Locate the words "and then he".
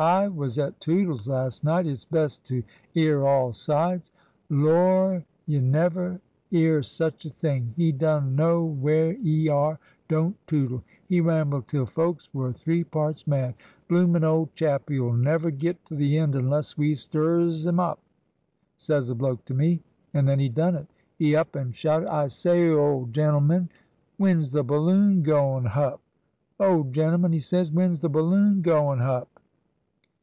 20.14-20.48